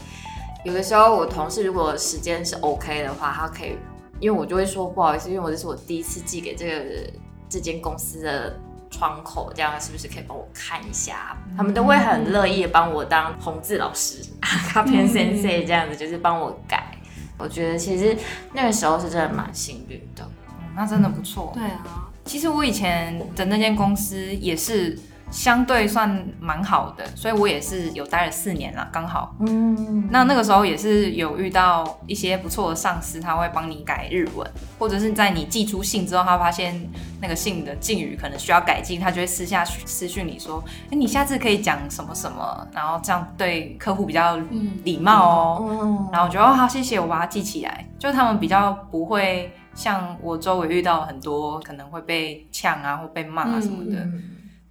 [0.64, 3.76] 有的时候我同事如果时间是 OK 的话，他可以，
[4.20, 7.10] 因为我就会说不好意思，因为我这是我第一次寄给这个
[7.48, 8.56] 这间公司的
[8.90, 11.36] 窗口，这样是不是可以帮我看一下？
[11.56, 16.96] 他们都会很乐意地帮我当红字老师、 卡片先生这样子，就是帮我改。
[17.36, 18.16] 我觉得其实
[18.52, 20.24] 那个时候是真的蛮幸运的。
[20.24, 20.30] 嗯
[20.76, 21.52] 那真的不错。
[21.54, 24.98] 对啊，其实我以前的那间公司也是
[25.34, 29.34] 相对算蛮好的，所以我也是有待了四年了，刚好。
[29.40, 36.88] 嗯，那那个时候也是有遇到一些不错的上司，他会帮你改日文，或者是在你寄出信之后，他发现
[37.20, 45.68] 那个信的敬语可能需要改进，他就会私下私讯你说，哎、你下次可以讲什么什么，然后这样对客户比较嗯礼貌哦。
[45.68, 47.84] 嗯然后我觉得哦好，谢谢，我把它记起来。
[47.98, 54.22] 就他们比较不会像我周围遇到很多可能会被呛啊或被骂啊什么的，嗯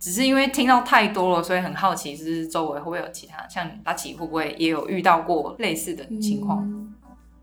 [0.03, 6.61] 只是因为听到太多了，所以很好奇，是周围会不会有其他像阿奇会不会也有遇到过类似的情况？
[6.61, 6.93] 嗯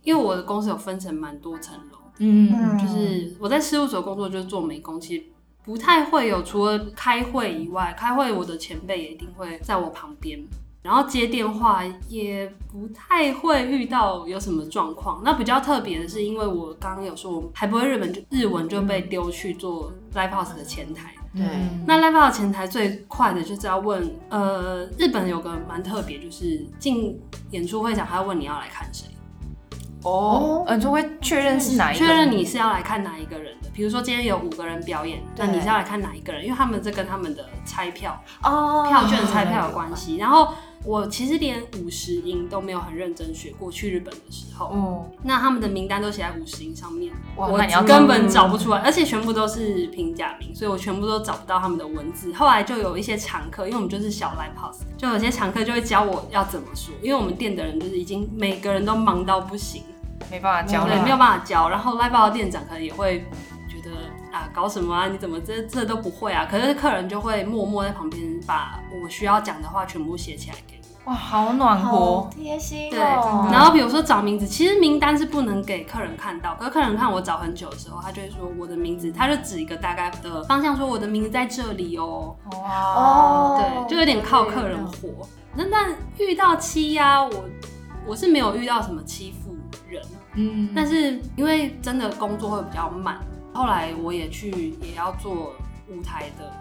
[0.02, 5.24] 因为我的公司有分成蛮多层楼，嗯就是我在事务所工作，就是做美工，其实
[5.64, 10.38] 不太会有除了开会以外，开会我的前辈也一定会在我旁边。
[10.82, 15.20] 然后接电话也不太会遇到有什么状况。
[15.22, 21.14] 那比较特别的是，因为我刚刚有说我还不会日本，就日文就被丢去做 live house 的前台。
[21.32, 21.44] 对，
[21.86, 29.06] 那 live house 前台最快的就是要问，呃，日本有个蛮特别，就是进演出会场，他要问你要来看谁。
[30.02, 33.68] 哦，呃，就会确认是哪一个，确认你是要来看哪一个人的。
[33.72, 36.42] 比如说今天有五个人表演，那你是要来看哪一个人？
[36.42, 40.16] 因为他们这跟他们的拆票、哦票券拆票有关系。
[40.16, 52.32] 然后我其实连五十音都没有很认真学过，去日本的时候，嗯，那他们的名单都写在五十音上面，我根本找不出来，而且全部都是平假名，所以我全部都找不到他们的文字。
[52.32, 59.82] 后来就有一些常客，因为我们就是小 live house，就有些常客就会教我要怎么说，因为我们店的人就是已经每个人都忙到不行，
[60.30, 61.68] 没办法教对，没有办法教。
[61.68, 63.22] 然后 live house 的店长可能也会
[64.32, 65.08] 啊，搞什么啊？
[65.08, 66.46] 你怎么这这都不会啊？
[66.50, 71.10] 可是客人就会默默在旁边把我需要讲的话全部写起来给我。
[71.10, 73.48] 哇，好暖和，贴心对，哦。
[73.50, 82.36] 然后比如说找名字，其实名单是不能给客人看到，可是客人看我找很久的时候，他就会说我的名字，他就指一个大概的方向，说我的名字在这里哦。
[82.52, 85.26] 哇，哦对，就有点靠客人活。
[85.54, 87.44] 那但遇到欺压，我
[88.06, 89.56] 我是没有遇到什么欺负
[89.88, 90.02] 人，
[90.34, 93.18] 嗯，但是因为真的工作会比较慢，
[93.52, 95.54] 后来我也去也要做
[95.88, 96.52] 舞台的，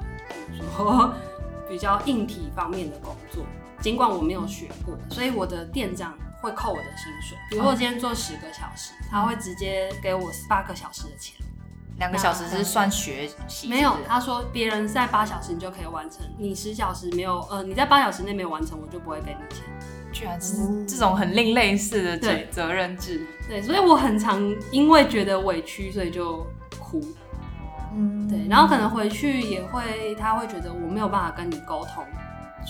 [0.51, 1.13] 比如说
[1.67, 3.43] 比较硬体方面的工作，
[3.81, 7.37] 尽管我没有学过，所以我的店长会扣我的薪水。
[7.49, 11.35] 比如说我今天做十个小时，他会直接给我八个小时的钱。
[11.97, 19.65] 两个小时是算学习，没有他说别人在八小时你就可以完成，你十小时没有，呃，你在八小时内没有完成，我就不会给你钱。
[20.13, 26.47] 居然是这种很另类似的责对责任制，对，所以我很常因为觉得委屈，所以就
[26.89, 27.01] 哭。
[27.95, 32.03] 嗯对，然后可能回去也会，他会觉得我没有办法跟你沟通，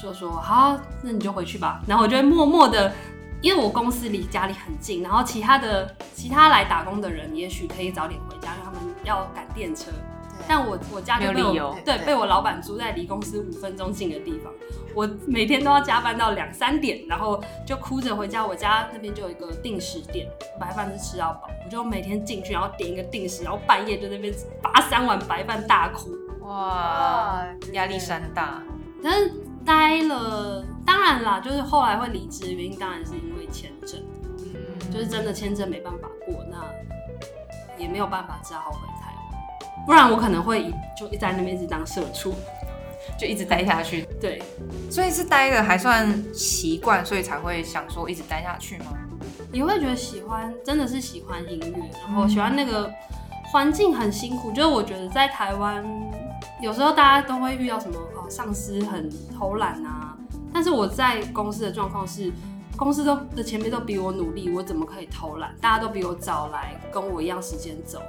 [0.02, 1.82] 就说好，那你就回去吧。
[1.86, 2.94] 然后我就会默默的，
[3.42, 9.92] 因为我公司离家里很近，然后其他的其他来打工的人也许可以早点回家，因为他们要赶电车。
[10.50, 11.78] 但我我家就被我没有理由。
[11.86, 12.06] 对对。
[12.08, 14.52] 被我老板租在离公司五分钟近的地方，
[14.96, 18.44] 我每天都要加班到两三点，然后就哭着回家。
[18.44, 20.28] 我家那边就有一个定时店，
[20.60, 26.10] 白饭是吃到饱，我就每天进去，然后点一个定时，然后半夜就那边扒三碗白饭大哭。
[26.42, 28.64] 哇，压力山大，
[29.04, 29.32] 但是
[29.64, 34.02] 待了，当然啦，就是后来会离职的原因，当然是因为签证，
[34.40, 34.92] 嗯。
[34.92, 36.58] 就是真的签证没办法过，那
[37.78, 38.80] 也没有办法，只好回
[39.86, 42.34] 不然我可能会一就在那边一直当社畜。
[43.18, 44.42] 就一直待下去，对，
[44.89, 48.86] 所以是待的还算习惯，所以才会想说一直待下去吗？
[49.52, 52.89] 你会觉得喜欢，真的是喜欢音乐，然后喜欢那个
[53.52, 54.54] 环境很辛苦。
[54.54, 55.84] 就是我觉得在台湾，
[56.62, 60.15] 有时候大家都会遇到什么哦，上司很偷懒啊。
[60.54, 62.32] 但是我在公司的状况是，
[62.80, 65.54] 公司都的前辈都比我努力，我怎么可以偷懒？
[65.60, 68.02] 大家都比我早来，跟我一样时间走。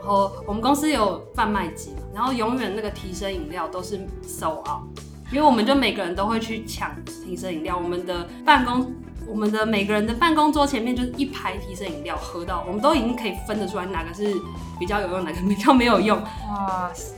[0.00, 4.82] 然后我们公司有贩卖机嘛，然后永远那个提神饮料都是收 out，
[5.30, 7.76] 因为我们就每个人都会去抢提神饮料。
[7.76, 8.90] 我们的办公，
[9.26, 14.34] 我们的每个人的办公桌前面就是一排提神饮料，喝到我们都已经可以分得出来哪个是
[14.78, 16.18] 比较有用，哪个比较没有用。
[16.48, 17.14] 哇塞，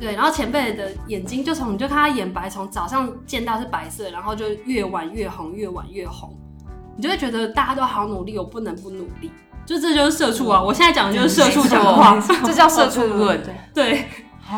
[0.00, 6.36] 对，然后前辈的眼睛就从你就看他眼白从早上见到是白色，然后就越晚越红，越晚越红，
[6.96, 9.30] 你就会觉得大家都好努力，我不能不努力。
[9.66, 10.62] 就这就是社畜啊！
[10.62, 12.20] 我现在讲的就是社畜讲的话。
[12.44, 13.42] 这叫社畜论。
[13.72, 14.04] 对，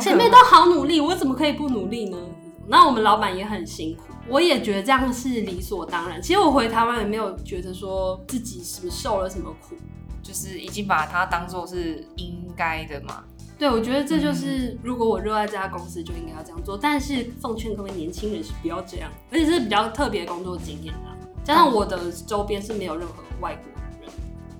[0.00, 2.18] 前辈都好努力，我怎么可以不努力呢？
[2.66, 6.20] 那我们老板也很辛苦，我也觉得这样是理所当然。
[6.20, 9.76] 其实我回台湾也没有觉得说自己什么受了什么苦，
[10.20, 13.22] 就是已经把它当做是应该的嘛。
[13.58, 16.76] 对，我觉得这就是如果我热爱这家公司，就应该要这样做。
[16.76, 21.16] 但是奉劝各位年轻人是不要这样，而且是比较特别的工作经验啦。
[21.42, 23.64] 加上我的周边是没有任何外国
[24.02, 24.10] 人，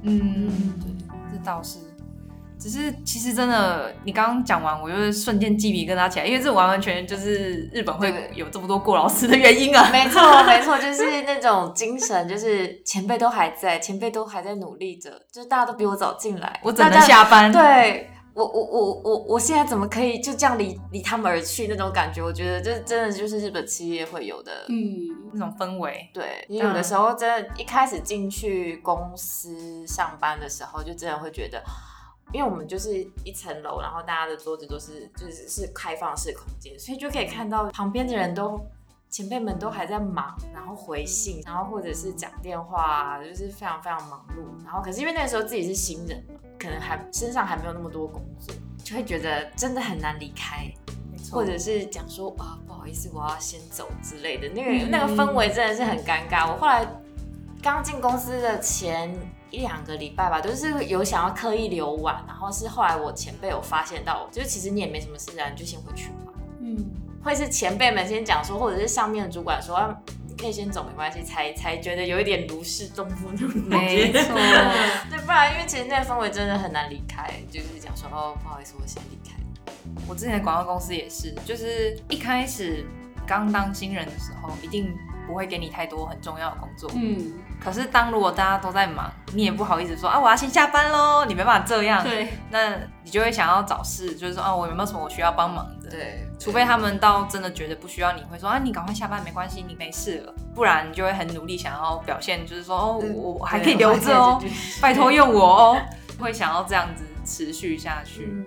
[0.02, 0.90] 嗯，对，
[1.32, 1.78] 这倒是。
[2.58, 9.90] 只是其实真的，你刚刚讲完，我就是瞬间鸡皮疙瘩起来，因为这完完全全就是日本会有这么多过劳死的原因啊。
[9.92, 21.66] 没错，没错， 就是那种精神，就是前辈都还在，前辈都还在努力着，就是大家都比我早进来，我只能下班。，对我，我，我，我，我现在怎么可以就这样离离他们而去？
[21.68, 24.66] 那种感觉，我觉得这真的就是日本企业会有的。
[24.68, 31.62] 嗯，那种氛围，对，你有的时候真的，一开始进去公司上班的时候，就真的会觉得，
[32.30, 38.60] 因为我们就是一层楼，然后大家的桌子都是就是是开放式空间，所以就可以看到旁边的人都
[39.08, 44.64] 前辈们都还在忙，然后回信，然后或者是讲电话，就是非常非常忙碌。
[44.64, 50.70] 然后可是因为那个时候自己是新人嘛，可能还身上还没有那么多工作，就会觉得真的很难离开。
[51.32, 56.48] 或者是讲说啊，不好意思，我要先走之类的，那个、那个氛围真的是很尴尬。
[56.48, 56.86] 我后来
[57.60, 59.12] 刚进公司的前
[59.50, 66.32] 一两个礼拜吧，都是有想要刻意留晚，然后是后来我前辈有发现到，就是其实你也没什么事啊，你就先回去吧。
[66.60, 66.76] 嗯，
[67.26, 69.92] 会是前辈们先讲说，或者是上面的主管说，啊、
[70.28, 74.06] 你可以先走，没关系，才才觉得有一点如释重负那种感觉。
[74.06, 74.36] 没错。
[75.10, 79.34] 对，不然因为其实那个氛围真的很难离开，就是讲说哦，不好意思，我先离开。
[80.06, 82.86] 我之前的广告公司也是，就是一开始
[83.26, 86.90] 刚当新人的时候，一定不会给你太多很重要的工作。
[86.94, 92.02] 嗯，可是当如果大家都在忙，你也不好意思说啊，我要先下班喽，你没办法这样。
[92.02, 95.90] 对，那你就会想要找事，就是说啊，我有没有什么我需要帮忙的？
[95.90, 100.34] 对，除非他们到真的觉得不需要你，会说啊，你赶快下班，没关系，你没事了。
[100.54, 104.40] 不然你就会很努力想要表现，就是说哦，我我还可以留着哦，
[104.80, 105.82] 拜托用我哦，
[106.18, 108.28] 会想要这样子持续下去。
[108.32, 108.46] 嗯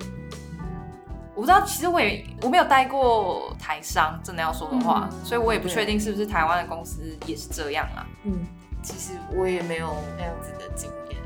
[1.40, 8.06] 我不知道，其实我也我没有待过台商，真的要说的话，所以我也不确定是不是台湾的公司也是这样啊。
[8.26, 8.46] 嗯，
[8.84, 11.18] 其实我也没有那样子的经验。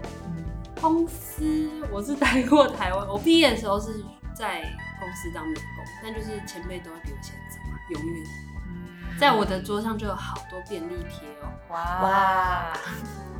[0.79, 4.61] 公司我是待过台湾，我毕业的时候是在
[4.99, 5.63] 公司当美工，
[6.03, 8.23] 但就是前辈都会比我先走啊，永远。
[9.19, 12.73] 在我的桌上就有好多便利贴哦、哇 哇，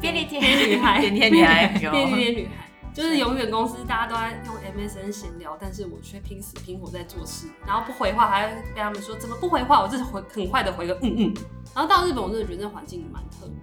[0.01, 2.51] 便利贴，女孩，便利贴女孩 便利贴女孩，
[2.93, 11.33] 就是永远公司大家都在用 MSN 闲聊，但是我却拼死拼活在做事，然后不回话还会被他们说怎么不回话，我就是回很快的回个嗯嗯。
[11.73, 13.55] 然后到日本，我真的觉得那环境蛮特别。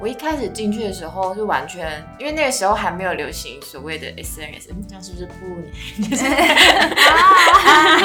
[0.00, 5.44] 我一开始进去的时候是完全，因为那个时候还没有流行所谓的 SNS，嗯这样是不是不？
[6.00, 6.16] 没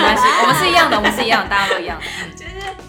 [0.01, 2.05] 关系，我们是一样的，我们是一样的，大家都一样的。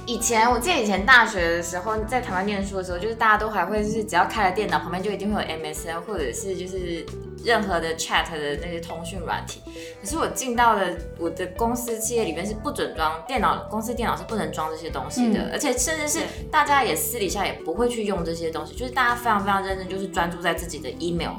[0.07, 7.05] 以前我记得以前大学的时候，在台湾念书的时候，就是大家都还会就是只要开了电脑，旁边就一定会有 MSN 或者是就是
[7.45, 9.61] 任何的 chat 的那些通讯软体。
[10.01, 10.87] 可是我进到了
[11.19, 16.21] 我的公司企业里面是不准装电脑，公司电脑是不能装这些东西的，嗯而且甚至是
[16.53, 21.33] 大家也私底下也不会去用这些东西，就是大家非常非常认真，就是专注在自己的 email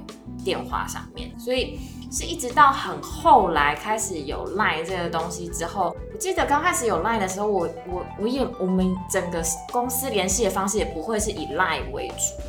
[0.43, 1.79] 电话上面，所以。
[2.11, 12.41] 是一直到很后来开始有 Line 这个东西之后，我记得刚开始有 Line 的时候，我我我也我们整个公司联系的方式也不会是以 Line 为主，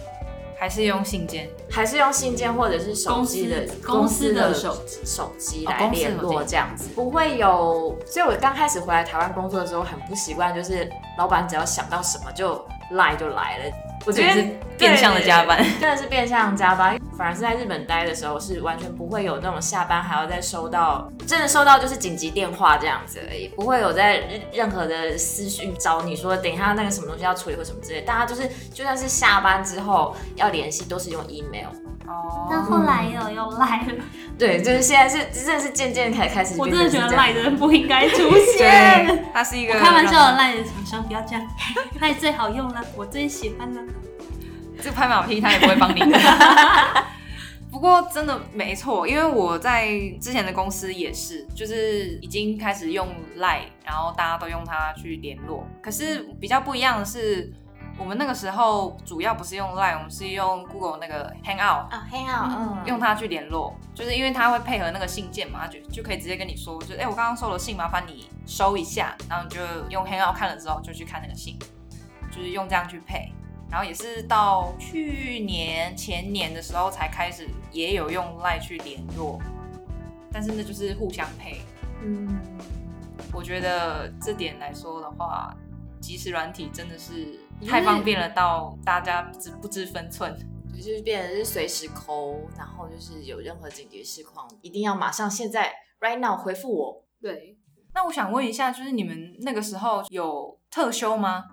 [0.59, 7.97] 还是用信件，还是用信件或者是手机的公司的的手机手机来联络这样子，不会有。
[8.07, 12.55] 所以我刚开始回来台湾工作的时候很不习惯，就是老板只要想到什么就
[12.93, 13.75] Line 就来了。
[14.09, 16.99] 我觉得是变相的加班 真的是变相加班。
[17.17, 28.03] 反而是在日本待的时候，是完全不会有那种下班还要再收到，真的收到就是紧急电话这样子而已，不会有在任任何的私讯找你说等一下那个什么东西要处理或什么之类。
[28.03, 31.67] 大家就是就算是下班之后要联系，都是用 email。
[32.07, 34.05] 哦那后来有又赖了，
[34.39, 39.29] 对，就是现在是真的是渐渐开开始我真的觉得赖的人不应该出 现。
[39.35, 41.45] 他，是一个我开玩笑的让赖的厂商不要这样，
[42.01, 43.83] 赖最好用了，我最喜欢了。
[44.83, 46.19] 这拍马屁他也不会帮你的。
[47.71, 49.89] 不过真的没错，因为我在
[50.21, 55.67] 之前的公司也是，就是已经开始用 Line，然后大家都用它去联络。
[55.83, 57.53] 可是比较不一样的是，
[57.99, 61.89] 我们那个时候主要不是用 Line，我们是用 Google 那个 Hangout。
[61.91, 69.61] 啊，hangout 嗯，用它去联络，就是因为它会配合那个信件嘛，它就就可以直接跟你说，就哎、我刚刚收了信，麻烦你收一下，然后你就
[69.91, 71.59] 用 Hangout 看了之后就去看那个信，
[72.31, 73.31] 就是用这样去配。
[73.71, 79.39] 然后也是到去年前年的时候才开始也有用 Line 去联络，
[80.33, 81.61] 但是那就是互相配。
[82.03, 82.41] 嗯，
[83.33, 85.55] 我觉得这点来说的话，
[86.01, 90.35] 即时软体真的是太方便了，到大家不知不知分寸。
[90.75, 97.05] 就是变成是随时抠，然后就是有任何紧急事况，一定要马上现在 right now 回复我。
[97.21, 97.59] 对，
[97.95, 101.47] 那我想问一下，就是你们那个时候有特休吗？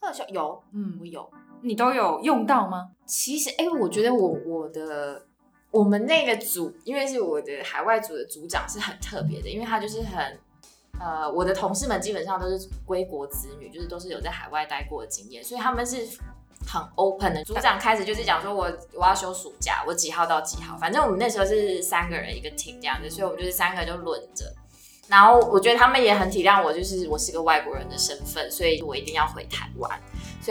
[0.00, 1.28] 特休有，嗯我有。
[1.62, 2.90] 你都有用到吗？
[3.06, 5.22] 其实，哎、我觉得我我的
[5.70, 10.38] 我们那个组，因为是我的海外组的组长是很特别的，因为他就是很
[11.00, 15.96] 呃，我的同事们基本上都是归国子女，就是都是有在海外待过的经验，所以他们是
[16.66, 17.42] 很 open 的。
[17.44, 24.44] 组长开始就是讲说我我要休暑假，我几号到几号，反正我们那时候是三个人一个 team 这样子，所以我们就是三个人就轮着。
[25.08, 30.00] 然后我觉得他们也很体谅我，就是我是个外国人的身份，所以我一定要回台湾。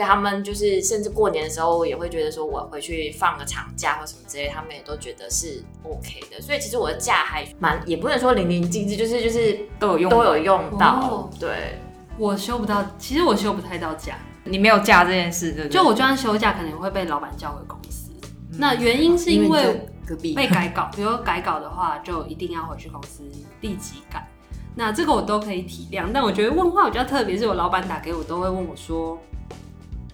[0.00, 6.40] 所以他们就是甚至过年的时候也会觉得说我回去放个长假或什么之类，他们也都觉得是 OK 的。
[6.40, 10.86] 所以其实我的假还蛮，也不能说淋漓尽致，就是就是都有用都有用到。
[11.02, 11.78] 哦对，
[12.16, 15.74] 我休不到，其实我休不太到假，你没有假这件事，对不对？
[15.74, 18.10] 就我就算休假，可能也会被老板叫回公司。
[18.56, 19.86] 那原因是因因为
[20.34, 23.22] 被改稿，比如说改稿的话，就一定要回去公司
[23.60, 24.26] 立即改。
[24.74, 29.18] 那这个我都可以体谅，但我觉得问话比较特别，是我老板打给我都会问我说，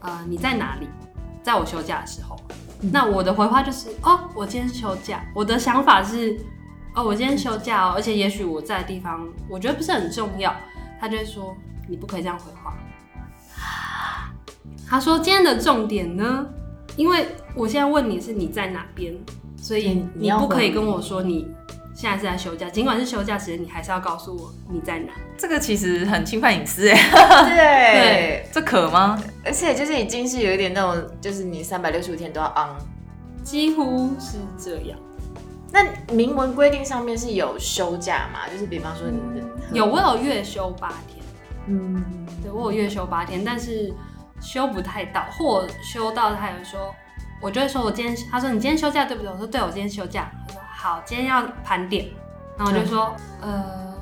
[0.07, 0.89] 呃，你在哪里？
[1.43, 2.37] 在我休假的时候，
[2.93, 5.25] 那我的回话就是，哦，我今天休假。
[5.35, 6.39] 我的想法是，
[6.95, 10.55] 哦，我今天休假哦，而且也许我在的地方，我觉得不是很重要。
[11.01, 11.57] 他就会说，
[11.89, 12.73] 你不可以这样回话。
[14.89, 16.47] 他说今天的重点呢，
[16.97, 19.13] 因为我现在问你是你在哪边，
[19.57, 21.49] 所以你不可以跟我说你
[21.97, 25.13] 现在是在休假，尽管是休假时间，你还是要告诉我你在哪。
[25.39, 29.19] 这个其实很侵犯隐私 哎，对，这可吗？
[29.43, 32.77] 而且就是已经是有一点那种，就是你三百六十五天都要 on。
[33.43, 34.99] 几乎是这样。
[35.73, 38.41] 那明文规定上面是有休假嘛？
[38.53, 41.25] 就是比方说你的有，我有月休八天，
[41.69, 42.05] 嗯，
[42.43, 43.91] 对我有月休八天，但是
[44.41, 46.95] 休不太到，或休到他有说，
[47.41, 49.33] 我就会说我今天，他说你今天休假对不对？
[49.33, 50.31] 我说对，我今天休假。
[50.79, 52.07] 好，今天要盘点，
[52.57, 53.95] 然后我就说、呃，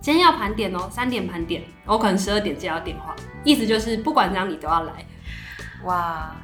[0.00, 3.14] 今天要盘点哦，三点盘点，我可能十二点接到电话，
[3.44, 4.92] 意思就是不管怎样你都要来，
[5.84, 6.34] 哇，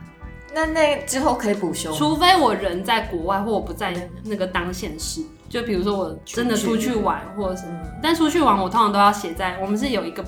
[0.55, 1.93] 那那之后可以补休？
[1.93, 3.93] 除非我人在国外或我不在
[4.25, 10.25] 那个当县市，就比如说我真的出去玩或者什么，但出去玩我通常都要写在，我们是有一个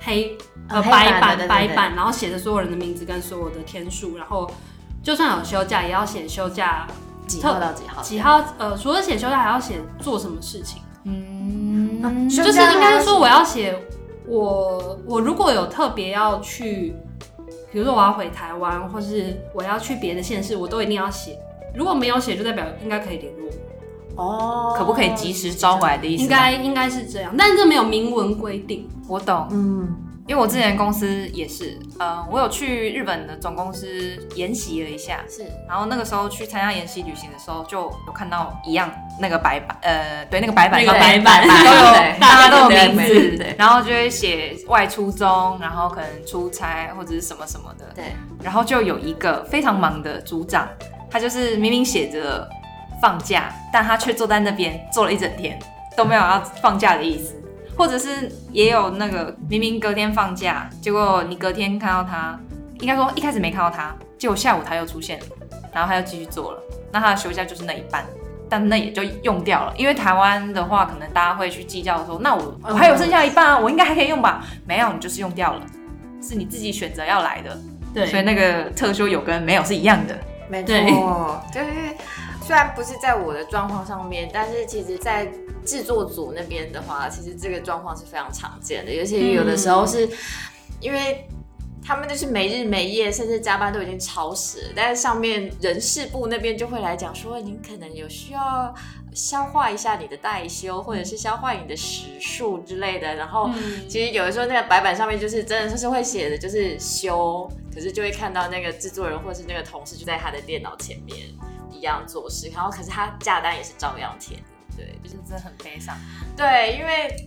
[0.00, 0.36] 黑
[0.68, 4.48] 呃白板白板，然后写着所有人的名字跟所有的天数，然后
[5.02, 6.86] 就算有休假也要写休假
[7.28, 8.02] 几号到几号？
[8.02, 13.78] 几号，呃，除了写休假还要写做什么事情，嗯，休就是应该说我要写
[14.26, 16.96] 我我如果有特别要去，
[17.70, 21.38] 比如说我要回台湾，或是我要去别的县市，我都一定要写。
[21.74, 23.48] 如果没有写，就代表应该可以联络
[24.16, 26.22] 我，哦，可不可以及时招回来的意思？
[26.22, 28.88] 应该应该是这样，但是这没有明文规定。
[29.06, 29.88] 我懂，嗯，
[30.28, 33.88] 因为我之前公司也是，呃，我有去日本的总公司
[34.34, 50.68] 研习了一下，是然后那个时候去参加研习旅行的时候，就有看到一样那个白板，呃，对，那个白板那个上面白板都有 大家都有名字对，然后就会写外出中，然后可能出差或者是什么什么的，对，然后就有一个非常忙的组长，
[51.10, 52.46] 他就是明明写着
[53.00, 55.58] 放假，但他却坐在那边坐了一整天，
[55.96, 57.34] 都没有要放假的意思。
[57.78, 62.38] 或者是也有那个明明隔天放假，结果你隔天看到他，
[62.80, 65.26] 应该说一开始没看到他，结果下午他又出现了，
[65.72, 66.62] 然后他又继续做了，
[66.92, 68.04] 那他的休假就是那一半。
[68.50, 74.42] 但那也就用掉了，因为台湾的话，可能大家会去计较说，那我我还有剩下一半啊，我应该还可以用吧？
[74.66, 75.60] 没有，你就是用掉了，
[76.22, 77.54] 是你自己选择要来的。
[77.92, 80.18] 对，所以那个特休有跟没有是一样的。
[80.48, 81.66] 没错，就是
[82.48, 85.30] 虽然不是在我的状况上面，但是其实，在
[85.66, 90.08] 制作组那边的话，其实这个状况是非常常见的，尤其有的时候是、
[90.80, 91.28] 因为。
[91.80, 98.74] 他们就是没日没夜，甚至加班都已经超时了，但是上面人事部那边就会来讲说，您可能有需要
[99.14, 103.14] 消化一下你的代休，或者是消化你的时数之类的。
[103.14, 111.16] 然后，嗯其实有的时候那个白板上面就是真的就是会写的，就是休，可是就会看到那个制作人或是那个同事就在他的电脑前面
[111.78, 114.42] 一样做事，然后可是他假单也是照样填，
[114.76, 115.96] 对，就是真的很悲伤。
[116.36, 117.26] 对，因为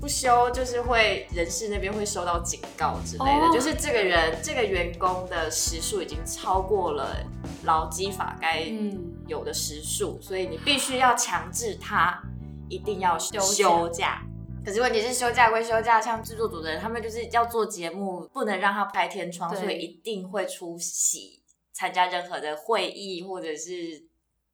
[0.00, 7.24] 不休就是会人事那边会收到警告之类的，哦就是这个人这个员工的时数已经超过了
[7.62, 12.20] 劳基法该嗯，有的时数，所以你必须要强制他
[12.68, 14.22] 一定要休假。
[14.64, 21.41] 可是问题是休假归休假，像制作组的人，他们就是要做节目，不能让他拍天窗，所以一定会出席
[21.72, 24.04] 参加任何的会议或者是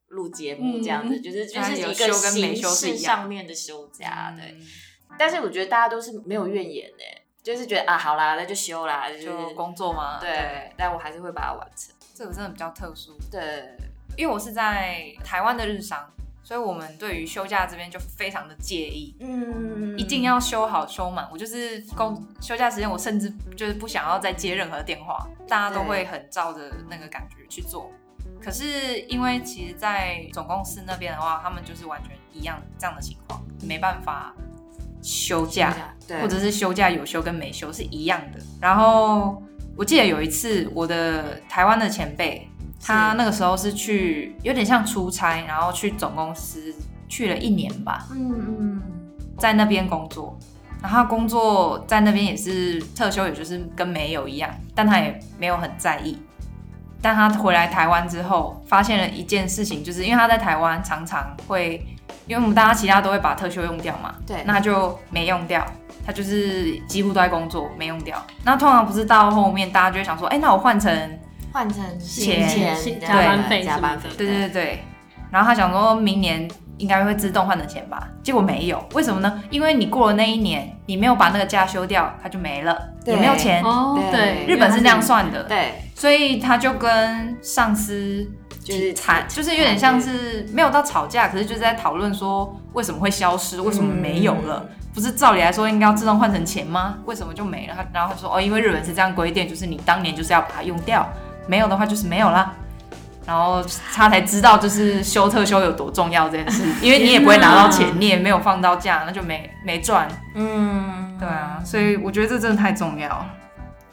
[0.09, 4.53] 录节目这样子，嗯就是就是一个形式上面的休假，对。
[4.53, 4.66] 嗯
[5.19, 7.03] 但是我觉得大家都是没有怨言的，
[7.43, 10.21] 就是觉得啊，好啦，那就休啦，就是就工作嘛？
[10.21, 11.95] 对，但我还是会把它完成。
[12.14, 13.75] 这个真的比较特殊，对，
[14.19, 16.12] 因为我是在台湾的日商，
[16.49, 19.15] 所以我们对于休假这边就非常的介意。
[19.21, 27.93] 嗯一定要休好休满，我就是工休假时间，我甚至就是不想要再接任何电话，大家都会很照着那个感觉去做。
[28.43, 34.35] 可是因为其实，在总公司那边的话，他们就是完全一样这样的情况，没办法
[35.03, 38.41] 休假，对，或者是休假有休跟没休是一样的。
[38.59, 39.43] 然后
[39.77, 42.49] 我记得有一次，我的台湾的前辈，
[42.83, 46.74] 他那个时候是去有点像出差，然后去总公司
[47.09, 48.83] 去了一年吧，嗯嗯，
[49.37, 50.39] 在那边工作。
[50.81, 56.16] 然后他工作在那边也是特休，也就是跟没有一样，但他也没有很在意。
[57.03, 61.85] 但他回来台湾之后，发现了一件事情，就是因为他在台湾常常会，
[62.26, 65.64] 因为我们大家其他都会把特休用掉嘛，对那他就没用掉，
[66.07, 68.20] 他就是几乎都在工作，没用掉。
[68.45, 71.18] 那通常不是到后面大家就会想说，哎、那我换成
[71.53, 74.49] 换成钱钱加班费加班费，对对对。
[74.49, 74.85] 对，
[75.31, 79.43] 然后他想说明年应该会自动换成钱吧，结果没有，为什么呢？
[79.51, 83.15] 因为你过了那一年，你没有把那个假休掉，他就没了，对。
[83.15, 83.63] 也没有钱。
[83.63, 84.47] 哦，对。
[84.47, 88.27] 对，日本是那样算的，对，所以他就跟上司
[88.63, 94.65] 就是谈，就是有点像是没有到吵架，可是就是在讨论说为什么会消失，为什么没有了。
[94.95, 96.97] 不是照理来说应该要自动换成钱吗？
[97.05, 97.75] 为什么就没了？
[97.77, 101.09] 他然后他说哦，因为日本是这样规定，就是你当年就是要把它用掉，
[101.49, 102.55] 没有的话就是没有啦。
[103.27, 110.09] 然后他才知道就是修特修有多重要这件事，因为你也不会拿到钱，你也没有放到假，那就没没赚。
[110.35, 113.27] 嗯，对啊，所以我觉得这真的太重要。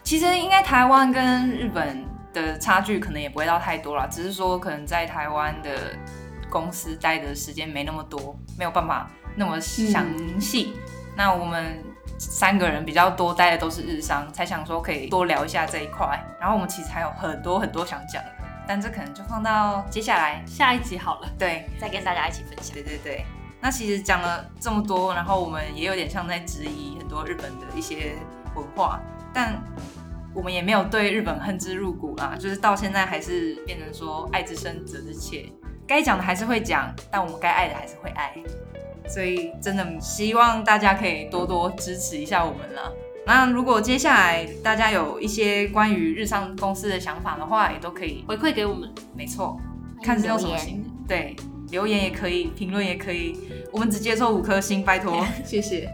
[0.03, 5.69] 其实应该台湾跟日本的差距可能也不会到太多啦，只是说可能在台湾的
[6.49, 10.05] 公司待的时间没那么多，没有办法那么详
[10.39, 10.75] 细。
[11.17, 11.83] 那我们
[12.17, 16.19] 三个人比较多待的都是日商，才想说可以多聊一下这一块。
[16.39, 18.31] 然后我们其实还有很多很多想讲的，
[18.67, 20.43] 但这可能就放到接下来。
[20.45, 21.29] 下一集好了。
[21.37, 22.73] 对，再跟大家一起分享。
[22.73, 23.25] 对对对，
[23.59, 28.15] 那其实讲了这么多，然后我们也有点像在质疑很多日本的一些
[28.55, 28.99] 文化，
[29.33, 29.61] 但
[30.33, 35.49] 我们也没有对日本恨之入骨啦，就是到现在还是变成说爱之深责之切，
[35.87, 38.33] 该讲的还是会讲，但我们该爱的还是会爱，
[39.07, 42.93] 所以真的希望大家可以多多支持一下我们了。
[43.27, 49.59] 那如果接下来大家有一些关于日上公司的想法的话，也都可以回馈给我们，没错，
[50.03, 51.35] 看是用什么形式，对，
[51.71, 53.35] 留言也可以，评论也可以，
[53.71, 55.89] 我们只接受五颗星，拜托， 谢谢。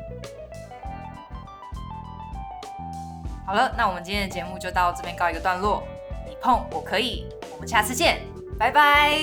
[3.48, 5.84] 好了，那我们今天的节目就到这边告一个段落。
[6.28, 8.20] 你碰我可以，我们下次见，
[8.60, 9.18] 拜拜，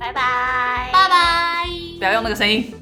[0.00, 1.66] 拜拜，拜拜。
[1.98, 2.81] 不要用那个声音。